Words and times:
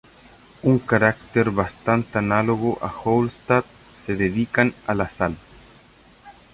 Un 0.63 0.79
carácter 0.79 1.51
bastante 1.51 2.17
análogo 2.17 2.79
a 2.81 2.89
Hallstatt, 2.91 3.67
se 3.93 4.15
dedican 4.15 4.73
a 4.87 4.95
la 4.95 5.07
sal. 5.07 5.37